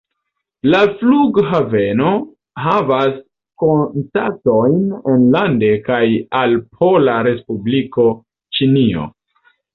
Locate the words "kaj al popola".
5.91-7.21